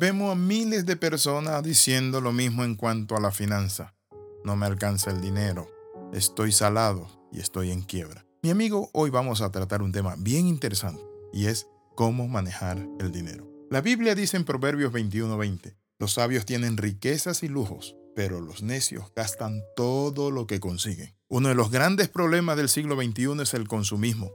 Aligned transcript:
Vemos 0.00 0.32
a 0.32 0.34
miles 0.34 0.86
de 0.86 0.96
personas 0.96 1.62
diciendo 1.62 2.22
lo 2.22 2.32
mismo 2.32 2.64
en 2.64 2.74
cuanto 2.74 3.16
a 3.16 3.20
la 3.20 3.30
finanza. 3.30 3.92
No 4.46 4.56
me 4.56 4.64
alcanza 4.64 5.10
el 5.10 5.20
dinero, 5.20 5.68
estoy 6.14 6.52
salado 6.52 7.06
y 7.30 7.38
estoy 7.38 7.70
en 7.70 7.82
quiebra. 7.82 8.24
Mi 8.42 8.48
amigo, 8.48 8.88
hoy 8.94 9.10
vamos 9.10 9.42
a 9.42 9.52
tratar 9.52 9.82
un 9.82 9.92
tema 9.92 10.14
bien 10.16 10.46
interesante 10.46 11.02
y 11.34 11.48
es 11.48 11.66
cómo 11.96 12.28
manejar 12.28 12.78
el 12.98 13.12
dinero. 13.12 13.46
La 13.70 13.82
Biblia 13.82 14.14
dice 14.14 14.38
en 14.38 14.46
Proverbios 14.46 14.90
21:20, 14.90 15.76
los 15.98 16.14
sabios 16.14 16.46
tienen 16.46 16.78
riquezas 16.78 17.42
y 17.42 17.48
lujos, 17.48 17.94
pero 18.16 18.40
los 18.40 18.62
necios 18.62 19.12
gastan 19.14 19.60
todo 19.76 20.30
lo 20.30 20.46
que 20.46 20.60
consiguen. 20.60 21.14
Uno 21.28 21.50
de 21.50 21.54
los 21.54 21.70
grandes 21.70 22.08
problemas 22.08 22.56
del 22.56 22.70
siglo 22.70 22.96
XXI 22.96 23.42
es 23.42 23.52
el 23.52 23.68
consumismo. 23.68 24.32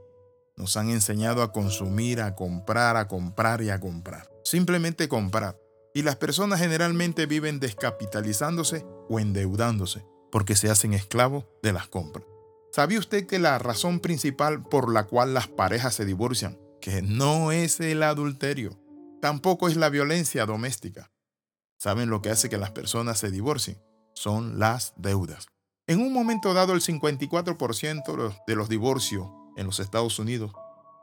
Nos 0.56 0.76
han 0.78 0.88
enseñado 0.88 1.42
a 1.42 1.52
consumir, 1.52 2.22
a 2.22 2.34
comprar, 2.34 2.96
a 2.96 3.08
comprar 3.08 3.60
y 3.60 3.68
a 3.68 3.78
comprar. 3.78 4.30
Simplemente 4.42 5.06
comprar. 5.06 5.58
Y 5.92 6.02
las 6.02 6.16
personas 6.16 6.60
generalmente 6.60 7.26
viven 7.26 7.60
descapitalizándose 7.60 8.86
o 9.08 9.20
endeudándose 9.20 10.04
porque 10.32 10.56
se 10.56 10.70
hacen 10.70 10.94
esclavos 10.94 11.44
de 11.62 11.72
las 11.72 11.88
compras. 11.88 12.26
¿Sabía 12.72 12.98
usted 12.98 13.26
que 13.26 13.38
la 13.38 13.58
razón 13.58 14.00
principal 14.00 14.62
por 14.62 14.92
la 14.92 15.04
cual 15.04 15.34
las 15.34 15.48
parejas 15.48 15.94
se 15.94 16.04
divorcian, 16.04 16.58
que 16.80 17.00
no 17.02 17.52
es 17.52 17.80
el 17.80 18.02
adulterio, 18.02 18.78
tampoco 19.20 19.68
es 19.68 19.76
la 19.76 19.88
violencia 19.88 20.46
doméstica? 20.46 21.10
¿Saben 21.78 22.10
lo 22.10 22.22
que 22.22 22.30
hace 22.30 22.48
que 22.48 22.58
las 22.58 22.70
personas 22.70 23.18
se 23.18 23.30
divorcien? 23.30 23.78
Son 24.14 24.58
las 24.58 24.94
deudas. 24.96 25.46
En 25.86 26.00
un 26.00 26.12
momento 26.12 26.52
dado, 26.52 26.72
el 26.72 26.80
54% 26.80 28.44
de 28.46 28.56
los 28.56 28.68
divorcios 28.68 29.28
en 29.56 29.66
los 29.66 29.80
Estados 29.80 30.18
Unidos 30.18 30.52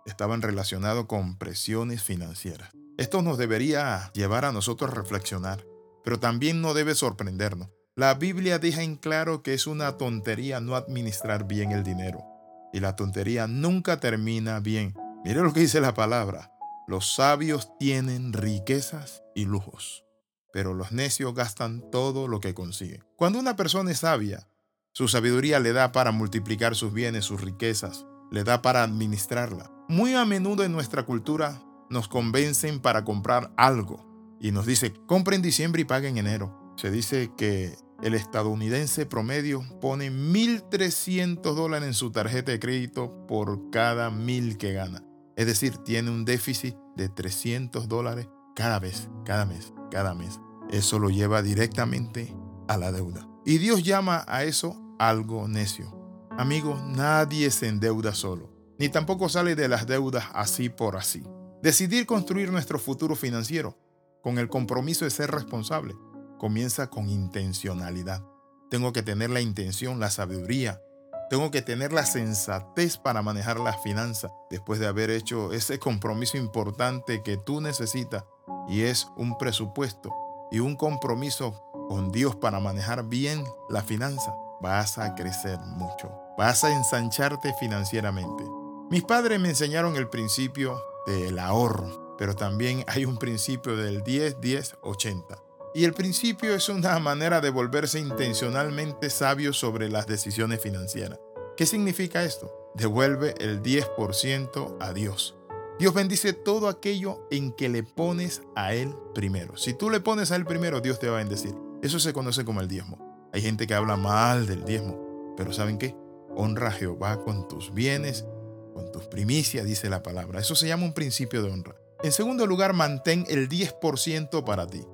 estaban 0.06 0.42
relacionados 0.42 1.06
con 1.06 1.38
presiones 1.38 2.04
financieras. 2.04 2.72
Esto 2.98 3.22
nos 3.22 3.38
debería 3.38 4.12
llevar 4.14 4.46
a 4.46 4.52
nosotros 4.52 4.92
a 4.92 4.96
reflexionar, 4.96 5.66
pero 6.04 6.20
también 6.20 6.62
no 6.62 6.74
debe 6.74 6.96
sorprendernos. 6.96 7.70
La 7.96 8.14
Biblia 8.16 8.60
deja 8.60 8.84
en 8.84 8.96
claro 8.96 9.44
que 9.44 9.54
es 9.54 9.68
una 9.68 9.98
tontería 9.98 10.60
no 10.60 10.76
administrar 10.76 11.48
bien 11.48 11.72
el 11.72 11.84
dinero. 11.84 12.24
Y 12.72 12.80
la 12.80 12.96
tontería 12.96 13.48
nunca 13.48 14.00
termina 14.00 14.60
bien. 14.60 14.96
Mire 15.24 15.42
lo 15.42 15.54
que 15.54 15.62
dice 15.62 15.80
la 15.80 15.94
palabra. 15.94 16.52
Los 16.88 17.16
sabios 17.16 17.70
tienen 17.80 18.34
riquezas 18.34 19.24
y 19.36 19.46
lujos, 19.46 20.04
pero 20.52 20.74
los 20.74 20.92
necios 20.92 21.34
gastan 21.34 21.90
todo 21.92 22.28
lo 22.28 22.42
que 22.42 22.54
consiguen. 22.54 23.06
Cuando 23.16 23.40
una 23.40 23.56
persona 23.56 23.92
es 23.92 24.00
sabia, 24.00 24.50
su 24.92 25.08
sabiduría 25.08 25.60
le 25.60 25.72
da 25.72 25.92
para 25.92 26.12
multiplicar 26.12 26.76
sus 26.76 26.92
bienes, 26.94 27.26
sus 27.26 27.42
riquezas, 27.42 28.06
le 28.32 28.44
da 28.44 28.62
para 28.62 28.84
administrarla. 28.84 29.72
Muy 29.88 30.14
a 30.14 30.26
menudo 30.26 30.64
en 30.64 30.72
nuestra 30.72 31.04
cultura 31.04 31.62
nos 31.90 32.08
convencen 32.08 32.80
para 32.80 33.04
comprar 33.04 33.54
algo 33.58 34.38
y 34.40 34.52
nos 34.52 34.66
dice, 34.66 34.94
compre 35.06 35.36
en 35.36 35.42
diciembre 35.42 35.82
y 35.82 35.86
pague 35.86 36.10
en 36.10 36.18
enero. 36.18 36.74
Se 36.76 36.92
dice 36.92 37.32
que 37.38 37.76
el 38.02 38.16
estadounidense 38.16 39.06
promedio 39.06 39.64
pone 39.80 40.12
1.300 40.12 41.42
dólares 41.42 41.88
en 41.88 41.94
su 41.94 42.12
tarjeta 42.12 42.52
de 42.52 42.60
crédito 42.60 43.26
por 43.28 43.70
cada 43.70 44.10
mil 44.10 44.58
que 44.58 44.74
gana. 44.74 45.04
Es 45.38 45.46
decir, 45.46 45.78
tiene 45.78 46.12
un 46.12 46.26
déficit 46.26 46.76
de 46.96 47.10
300 47.10 47.88
dólares 47.88 48.28
cada 48.56 48.80
vez, 48.80 49.10
cada 49.26 49.46
mes, 49.46 49.74
cada 49.90 50.14
mes. 50.14 50.40
Eso 50.70 51.00
lo 51.00 51.10
lleva 51.10 51.42
directamente 51.42 52.36
a 52.68 52.78
la 52.78 52.92
deuda. 52.92 53.28
Y 53.46 53.58
Dios 53.58 53.84
llama 53.84 54.26
a 54.28 54.44
eso 54.44 54.82
algo 55.00 55.48
necio. 55.48 56.03
Amigos, 56.36 56.82
nadie 56.82 57.52
se 57.52 57.68
endeuda 57.68 58.16
solo, 58.16 58.50
ni 58.80 58.90
tampoco 58.90 59.30
sale 59.30 59.54
de 59.54 59.68
las 59.68 59.86
deudas 59.86 60.26
así 60.34 60.68
por 60.68 60.98
así. 60.98 61.24
Decidir 61.62 62.08
construir 62.08 62.52
nuestro 62.52 62.80
futuro 62.80 63.16
financiero 63.16 63.78
con 64.24 64.40
el 64.40 64.50
compromiso 64.50 65.06
de 65.06 65.12
ser 65.12 65.30
responsable 65.30 65.96
comienza 66.40 66.90
con 66.90 67.08
intencionalidad. 67.08 68.26
Tengo 68.72 68.94
que 68.94 69.04
tener 69.04 69.30
la 69.30 69.42
intención, 69.42 70.00
la 70.00 70.10
sabiduría. 70.10 70.82
Tengo 71.30 71.52
que 71.52 71.62
tener 71.62 71.94
la 71.94 72.06
sensatez 72.06 72.98
para 72.98 73.22
manejar 73.22 73.60
las 73.60 73.84
finanzas 73.84 74.32
después 74.50 74.80
de 74.80 74.88
haber 74.88 75.12
hecho 75.12 75.54
ese 75.54 75.78
compromiso 75.78 76.38
importante 76.38 77.22
que 77.22 77.38
tú 77.38 77.62
necesitas 77.62 78.26
y 78.68 78.82
es 78.82 79.08
un 79.18 79.38
presupuesto 79.38 80.12
y 80.52 80.62
un 80.62 80.76
compromiso 80.78 81.64
con 81.90 82.12
Dios 82.12 82.36
para 82.36 82.60
manejar 82.60 83.08
bien 83.08 83.44
la 83.70 83.84
finanza 83.84 84.34
vas 84.64 84.98
a 84.98 85.14
crecer 85.14 85.60
mucho. 85.60 86.10
Vas 86.38 86.64
a 86.64 86.74
ensancharte 86.74 87.54
financieramente. 87.60 88.46
Mis 88.90 89.04
padres 89.04 89.40
me 89.40 89.50
enseñaron 89.50 89.98
el 89.98 90.08
principio 90.08 90.82
del 91.06 91.38
ahorro, 91.38 92.16
pero 92.18 92.34
también 92.34 92.86
hay 92.88 93.04
un 93.04 93.18
principio 93.18 93.76
del 93.76 94.04
10, 94.04 94.40
10, 94.40 94.78
80. 94.82 95.38
Y 95.76 95.84
el 95.84 95.94
principio 95.94 96.56
es 96.56 96.70
una 96.70 96.98
manera 97.00 97.42
de 97.42 97.50
volverse 97.50 98.00
intencionalmente 98.00 99.10
sabio 99.10 99.52
sobre 99.52 99.90
las 99.90 100.08
decisiones 100.08 100.62
financieras. 100.62 101.20
¿Qué 101.58 101.66
significa 101.66 102.24
esto? 102.24 102.72
Devuelve 102.74 103.36
el 103.40 103.62
10% 103.62 104.78
a 104.80 104.94
Dios. 104.94 105.36
Dios 105.78 105.94
bendice 105.94 106.32
todo 106.32 106.70
aquello 106.70 107.28
en 107.32 107.52
que 107.52 107.68
le 107.68 107.84
pones 107.84 108.42
a 108.56 108.74
Él 108.74 108.96
primero. 109.14 109.58
Si 109.58 109.74
tú 109.74 109.90
le 109.90 110.00
pones 110.00 110.32
a 110.32 110.38
Él 110.38 110.46
primero, 110.46 110.80
Dios 110.80 111.00
te 111.00 111.10
va 111.10 111.16
a 111.16 111.20
bendecir. 111.20 111.54
Eso 111.82 112.00
se 112.00 112.14
conoce 112.14 112.46
como 112.46 112.62
el 112.62 112.70
diezmo. 112.70 113.03
Hay 113.34 113.42
gente 113.42 113.66
que 113.66 113.74
habla 113.74 113.98
mal 113.98 114.46
del 114.46 114.64
diezmo, 114.64 115.34
pero 115.36 115.52
¿saben 115.54 115.80
qué? 115.80 115.96
Honra 116.36 116.68
a 116.68 116.72
Jehová 116.72 117.20
con 117.24 117.48
tus 117.48 117.74
bienes, 117.74 118.26
con 118.74 118.92
tus 118.92 119.06
primicias, 119.08 119.66
dice 119.66 119.90
la 119.90 120.04
palabra. 120.04 120.40
Eso 120.40 120.54
se 120.54 120.68
llama 120.68 120.86
un 120.86 120.94
principio 120.94 121.42
de 121.42 121.52
honra. 121.52 121.76
En 122.04 122.12
segundo 122.12 122.46
lugar, 122.46 122.74
mantén 122.74 123.26
el 123.30 123.50
10% 123.50 124.44
para 124.44 124.68
ti. 124.68 124.86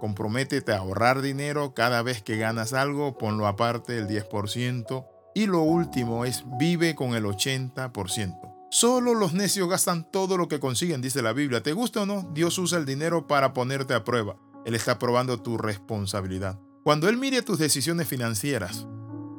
Comprométete 0.00 0.72
a 0.72 0.78
ahorrar 0.78 1.22
dinero 1.22 1.72
cada 1.72 2.02
vez 2.02 2.20
que 2.20 2.36
ganas 2.36 2.72
algo, 2.72 3.16
ponlo 3.16 3.46
aparte 3.46 3.96
el 3.96 4.08
10%. 4.08 5.06
Y 5.34 5.46
lo 5.46 5.62
último 5.62 6.24
es 6.24 6.44
vive 6.58 6.94
con 6.94 7.14
el 7.14 7.24
80%. 7.24 8.54
Solo 8.70 9.14
los 9.14 9.34
necios 9.34 9.68
gastan 9.68 10.10
todo 10.10 10.36
lo 10.36 10.48
que 10.48 10.58
consiguen, 10.58 11.00
dice 11.00 11.22
la 11.22 11.32
Biblia. 11.32 11.62
¿Te 11.62 11.72
gusta 11.72 12.02
o 12.02 12.06
no? 12.06 12.28
Dios 12.32 12.58
usa 12.58 12.78
el 12.78 12.86
dinero 12.86 13.28
para 13.28 13.52
ponerte 13.52 13.94
a 13.94 14.02
prueba. 14.02 14.36
Él 14.64 14.74
está 14.74 14.98
probando 14.98 15.40
tu 15.40 15.58
responsabilidad. 15.58 16.58
Cuando 16.84 17.08
Él 17.08 17.16
mire 17.16 17.40
tus 17.40 17.58
decisiones 17.58 18.06
financieras, 18.06 18.86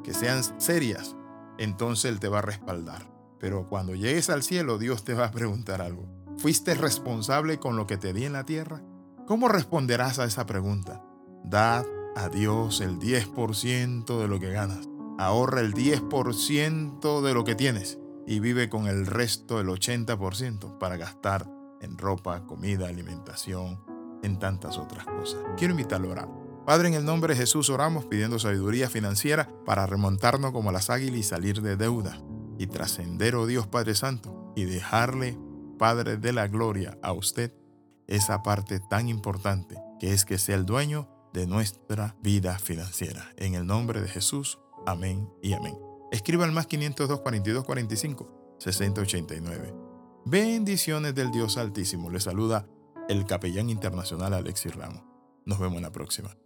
que 0.02 0.12
sean 0.12 0.42
serias, 0.60 1.14
entonces 1.58 2.10
Él 2.10 2.18
te 2.18 2.26
va 2.26 2.40
a 2.40 2.42
respaldar. 2.42 3.08
Pero 3.38 3.68
cuando 3.68 3.94
llegues 3.94 4.30
al 4.30 4.42
cielo, 4.42 4.78
Dios 4.78 5.04
te 5.04 5.14
va 5.14 5.26
a 5.26 5.30
preguntar 5.30 5.80
algo. 5.80 6.08
¿Fuiste 6.38 6.74
responsable 6.74 7.60
con 7.60 7.76
lo 7.76 7.86
que 7.86 7.98
te 7.98 8.12
di 8.12 8.24
en 8.24 8.32
la 8.32 8.44
tierra? 8.44 8.82
¿Cómo 9.28 9.46
responderás 9.46 10.18
a 10.18 10.24
esa 10.24 10.44
pregunta? 10.44 11.04
Dad 11.44 11.86
a 12.16 12.28
Dios 12.28 12.80
el 12.80 12.98
10% 12.98 14.20
de 14.20 14.26
lo 14.26 14.40
que 14.40 14.50
ganas. 14.50 14.88
Ahorra 15.16 15.60
el 15.60 15.72
10% 15.72 17.20
de 17.22 17.32
lo 17.32 17.44
que 17.44 17.54
tienes 17.54 18.00
y 18.26 18.40
vive 18.40 18.68
con 18.68 18.88
el 18.88 19.06
resto 19.06 19.58
del 19.58 19.68
80% 19.68 20.78
para 20.78 20.96
gastar 20.96 21.48
en 21.80 21.96
ropa, 21.96 22.44
comida, 22.44 22.88
alimentación, 22.88 23.84
en 24.24 24.40
tantas 24.40 24.78
otras 24.78 25.06
cosas. 25.06 25.44
Quiero 25.56 25.74
invitarlo 25.74 26.08
a 26.08 26.12
orar. 26.12 26.45
Padre, 26.66 26.88
en 26.88 26.94
el 26.94 27.04
nombre 27.04 27.32
de 27.32 27.40
Jesús 27.40 27.70
oramos 27.70 28.06
pidiendo 28.06 28.40
sabiduría 28.40 28.90
financiera 28.90 29.48
para 29.64 29.86
remontarnos 29.86 30.50
como 30.50 30.72
las 30.72 30.90
águilas 30.90 31.20
y 31.20 31.22
salir 31.22 31.62
de 31.62 31.76
deuda 31.76 32.20
y 32.58 32.66
trascender, 32.66 33.36
oh 33.36 33.46
Dios 33.46 33.68
Padre 33.68 33.94
Santo, 33.94 34.52
y 34.56 34.64
dejarle, 34.64 35.38
Padre 35.78 36.16
de 36.16 36.32
la 36.32 36.48
Gloria, 36.48 36.98
a 37.02 37.12
usted 37.12 37.52
esa 38.08 38.42
parte 38.42 38.80
tan 38.80 39.08
importante 39.08 39.76
que 40.00 40.12
es 40.12 40.24
que 40.24 40.38
sea 40.38 40.56
el 40.56 40.66
dueño 40.66 41.08
de 41.32 41.46
nuestra 41.46 42.16
vida 42.20 42.58
financiera. 42.58 43.30
En 43.36 43.54
el 43.54 43.64
nombre 43.64 44.00
de 44.00 44.08
Jesús, 44.08 44.58
amén 44.86 45.30
y 45.42 45.52
amén. 45.52 45.78
Escriba 46.10 46.46
al 46.46 46.52
más 46.52 46.66
502 46.66 47.20
42 47.20 47.64
45 47.64 48.56
6089. 48.58 49.74
Bendiciones 50.24 51.14
del 51.14 51.30
Dios 51.30 51.58
Altísimo. 51.58 52.10
Le 52.10 52.18
saluda 52.18 52.66
el 53.08 53.24
capellán 53.24 53.70
internacional 53.70 54.34
Alexis 54.34 54.74
Ramos. 54.74 55.04
Nos 55.44 55.60
vemos 55.60 55.76
en 55.76 55.84
la 55.84 55.92
próxima. 55.92 56.36